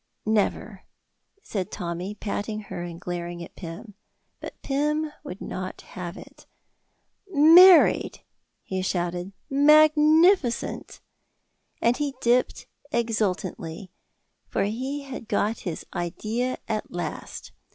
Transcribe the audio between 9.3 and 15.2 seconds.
"Magnificent!" And he dipped exultantly, for he